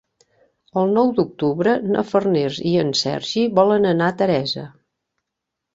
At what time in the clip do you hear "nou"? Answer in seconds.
0.97-1.11